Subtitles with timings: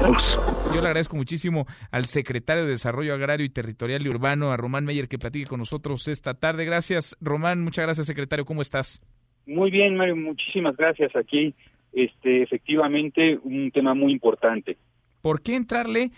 [0.00, 4.84] Yo le agradezco muchísimo al secretario de Desarrollo Agrario y Territorial y Urbano, a Román
[4.84, 6.64] Meyer, que platique con nosotros esta tarde.
[6.64, 7.62] Gracias, Román.
[7.62, 8.44] Muchas gracias, secretario.
[8.44, 9.02] ¿Cómo estás?
[9.46, 10.14] Muy bien, Mario.
[10.14, 11.16] Muchísimas gracias.
[11.16, 11.52] Aquí,
[11.92, 14.78] este, efectivamente, un tema muy importante.
[15.20, 16.12] ¿Por qué entrarle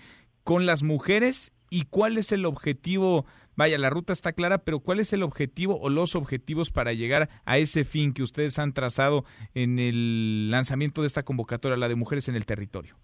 [0.44, 3.24] con las mujeres y cuál es el objetivo?
[3.56, 7.30] Vaya, la ruta está clara, pero ¿cuál es el objetivo o los objetivos para llegar
[7.46, 9.24] a ese fin que ustedes han trazado
[9.54, 12.96] en el lanzamiento de esta convocatoria, la de mujeres en el territorio?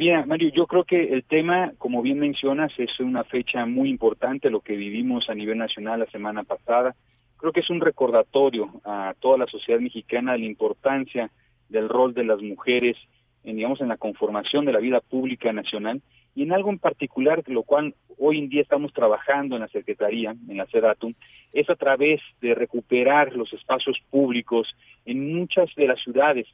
[0.00, 4.48] Mira, Mario, yo creo que el tema, como bien mencionas, es una fecha muy importante,
[4.48, 6.96] lo que vivimos a nivel nacional la semana pasada.
[7.36, 11.30] Creo que es un recordatorio a toda la sociedad mexicana de la importancia
[11.68, 12.96] del rol de las mujeres
[13.44, 16.00] en, digamos, en la conformación de la vida pública nacional
[16.34, 20.34] y en algo en particular, lo cual hoy en día estamos trabajando en la Secretaría,
[20.48, 21.12] en la SEDATUM,
[21.52, 24.66] es a través de recuperar los espacios públicos
[25.04, 26.46] en muchas de las ciudades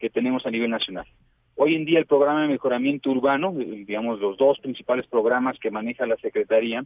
[0.00, 1.06] que tenemos a nivel nacional.
[1.60, 5.72] Hoy en día el programa de mejoramiento urbano, eh, digamos los dos principales programas que
[5.72, 6.84] maneja la Secretaría,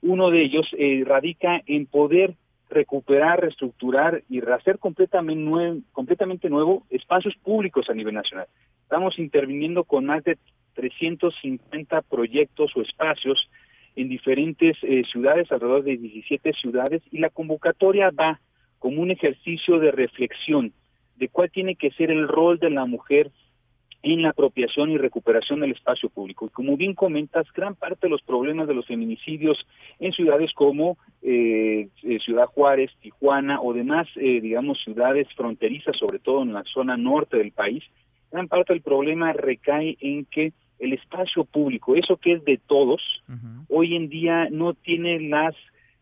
[0.00, 2.36] uno de ellos eh, radica en poder
[2.70, 8.46] recuperar, reestructurar y hacer completamente nuevo, completamente nuevo espacios públicos a nivel nacional.
[8.84, 10.38] Estamos interviniendo con más de
[10.74, 13.50] 350 proyectos o espacios
[13.96, 18.38] en diferentes eh, ciudades, alrededor de 17 ciudades, y la convocatoria va
[18.78, 20.72] como un ejercicio de reflexión
[21.16, 23.32] de cuál tiene que ser el rol de la mujer
[24.02, 26.46] en la apropiación y recuperación del espacio público.
[26.46, 29.58] Y como bien comentas, gran parte de los problemas de los feminicidios
[30.00, 36.18] en ciudades como eh, eh, Ciudad Juárez, Tijuana o demás, eh, digamos, ciudades fronterizas, sobre
[36.18, 37.84] todo en la zona norte del país,
[38.32, 43.00] gran parte del problema recae en que el espacio público, eso que es de todos,
[43.68, 45.54] hoy en día no tiene las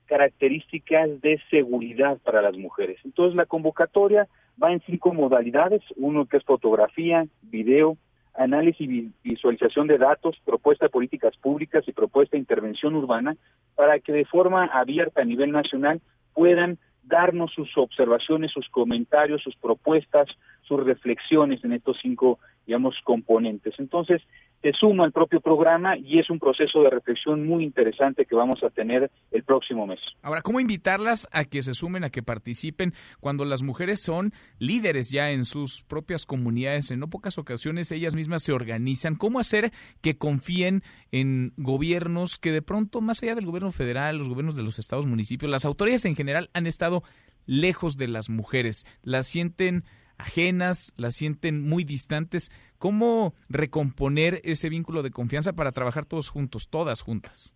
[0.06, 2.98] características de seguridad para las mujeres.
[3.04, 4.26] Entonces la convocatoria
[4.62, 7.96] va en cinco modalidades, uno que es fotografía, video,
[8.34, 13.36] análisis y visualización de datos, propuesta de políticas públicas y propuesta de intervención urbana,
[13.74, 16.00] para que de forma abierta a nivel nacional
[16.34, 20.28] puedan darnos sus observaciones, sus comentarios, sus propuestas,
[20.70, 23.74] sus reflexiones en estos cinco, digamos, componentes.
[23.78, 24.22] Entonces,
[24.62, 28.62] se suma al propio programa y es un proceso de reflexión muy interesante que vamos
[28.62, 29.98] a tener el próximo mes.
[30.22, 35.10] Ahora, ¿cómo invitarlas a que se sumen, a que participen cuando las mujeres son líderes
[35.10, 36.92] ya en sus propias comunidades?
[36.92, 39.16] En no pocas ocasiones ellas mismas se organizan.
[39.16, 44.28] ¿Cómo hacer que confíen en gobiernos que de pronto, más allá del gobierno federal, los
[44.28, 47.02] gobiernos de los estados, municipios, las autoridades en general han estado
[47.46, 48.86] lejos de las mujeres?
[49.02, 49.82] Las sienten
[50.20, 52.50] ajenas, las sienten muy distantes.
[52.78, 57.54] ¿Cómo recomponer ese vínculo de confianza para trabajar todos juntos, todas juntas?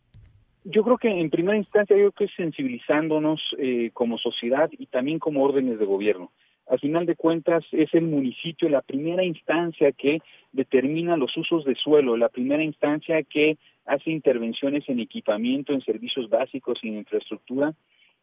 [0.64, 5.19] Yo creo que en primera instancia yo creo que sensibilizándonos eh, como sociedad y también
[5.19, 6.32] como órdenes de gobierno.
[6.66, 10.20] Al final de cuentas es el municipio la primera instancia que
[10.52, 16.31] determina los usos de suelo, la primera instancia que hace intervenciones en equipamiento, en servicios
[16.31, 17.75] básicos en infraestructura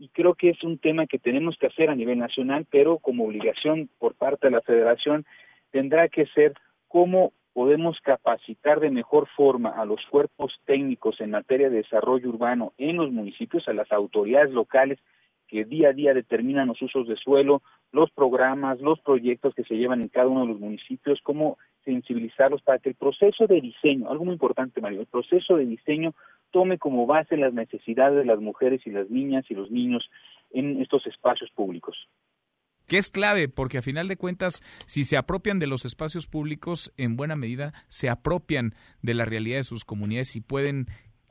[0.02, 3.26] y creo que es un tema que tenemos que hacer a nivel nacional, pero como
[3.26, 5.28] obligación por parte de la federación
[5.70, 6.56] tendrá que ser
[6.88, 12.74] cómo podemos capacitar de mejor forma a los cuerpos técnicos en materia de desarrollo urbano
[12.80, 14.98] en los municipios, a las autoridades locales
[15.48, 19.76] que día a día determinan los usos de suelo, los programas, los proyectos que se
[19.76, 24.10] llevan en cada uno de los municipios, cómo sensibilizarlos para que el proceso de diseño,
[24.10, 26.16] algo muy importante, Mario, el proceso de diseño
[26.52, 30.10] tome como base las necesidades de las mujeres y las niñas y los niños
[30.52, 31.98] en estos espacios públicos
[32.88, 36.92] que es clave, porque a final de cuentas, si se apropian de los espacios públicos,
[36.98, 40.88] en buena medida se apropian de la realidad de sus comunidades y pueden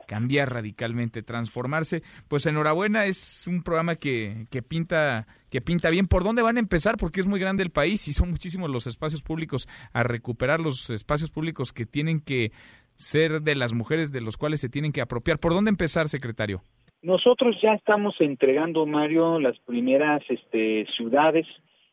[0.07, 2.03] cambiar radicalmente, transformarse.
[2.27, 6.07] Pues enhorabuena, es un programa que, que, pinta, que pinta bien.
[6.07, 6.97] ¿Por dónde van a empezar?
[6.97, 10.89] Porque es muy grande el país y son muchísimos los espacios públicos a recuperar los
[10.89, 12.51] espacios públicos que tienen que
[13.01, 15.39] ser de las mujeres de los cuales se tienen que apropiar.
[15.39, 16.61] ¿Por dónde empezar, secretario?
[17.01, 21.47] Nosotros ya estamos entregando, Mario, las primeras este, ciudades.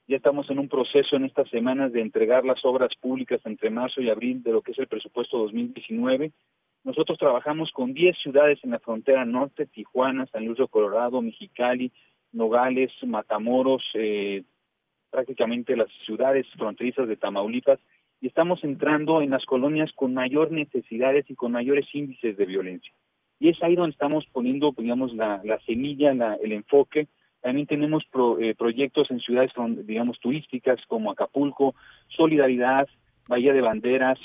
[0.06, 4.00] Ya estamos en un proceso en estas semanas de entregar las obras públicas entre marzo
[4.00, 6.30] y abril de lo que es el presupuesto 2019.
[6.84, 11.90] Nosotros trabajamos con 10 ciudades en la frontera norte, Tijuana, San Luis de Colorado, Mexicali,
[12.32, 14.44] Nogales, Matamoros, eh,
[15.10, 17.80] prácticamente las ciudades fronterizas de Tamaulipas,
[18.20, 22.92] y estamos entrando en las colonias con mayor necesidades y con mayores índices de violencia.
[23.40, 26.10] Y es ahí donde estamos poniendo, digamos, la, semilla,
[26.42, 27.06] el enfoque.
[27.40, 28.02] También tenemos
[28.40, 29.52] eh, proyectos en ciudades,
[29.84, 31.76] digamos, turísticas como Acapulco,
[32.08, 32.88] Solidaridad,
[33.28, 34.18] Bahía de Banderas,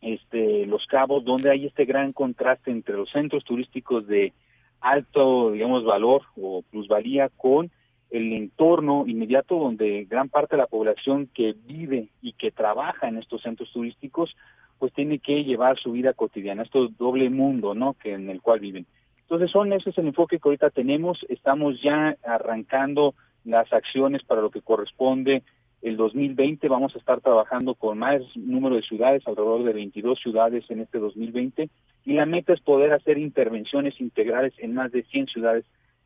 [0.00, 4.32] este, Los Cabos, donde hay este gran contraste entre los centros turísticos de
[4.80, 7.70] alto, digamos, valor o plusvalía con
[8.10, 13.18] el entorno inmediato donde gran parte de la población que vive y que trabaja en
[13.18, 14.34] estos centros turísticos
[14.78, 17.94] pues tiene que llevar su vida cotidiana, esto doble mundo, ¿no?
[17.94, 18.86] Que en el cual viven.
[19.22, 21.18] Entonces, son ese es el enfoque que ahorita tenemos.
[21.28, 23.14] Estamos ya arrancando
[23.44, 25.44] las acciones para lo que corresponde
[25.82, 26.66] el 2020.
[26.68, 30.98] Vamos a estar trabajando con más número de ciudades, alrededor de 22 ciudades en este
[30.98, 31.68] 2020.
[32.06, 35.64] Y la meta es poder hacer intervenciones integrales en más de 100 ciudades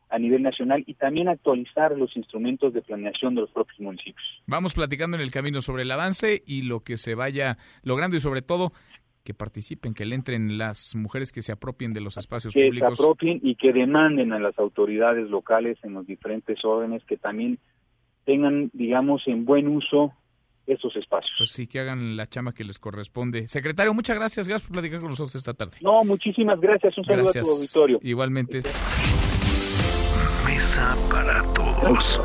[0.09, 4.25] a nivel nacional y también actualizar los instrumentos de planeación de los propios municipios.
[4.45, 8.19] Vamos platicando en el camino sobre el avance y lo que se vaya logrando y
[8.19, 8.71] sobre todo
[9.23, 12.89] que participen, que le entren las mujeres que se apropien de los espacios públicos.
[12.89, 17.17] Que se apropien y que demanden a las autoridades locales en los diferentes órdenes que
[17.17, 17.57] también
[18.23, 20.13] tengan, digamos, en buen uso
[20.67, 21.33] esos espacios.
[21.37, 23.47] Pues sí, que hagan la chama que les corresponde.
[23.47, 24.47] Secretario, muchas gracias.
[24.47, 25.77] Gracias por platicar con nosotros esta tarde.
[25.81, 26.97] No, muchísimas gracias.
[26.97, 27.99] Un saludo a tu auditorio.
[28.01, 28.59] Igualmente.
[31.09, 32.19] Para todos.